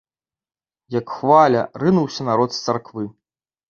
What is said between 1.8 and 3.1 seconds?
рынуўся народ з царквы.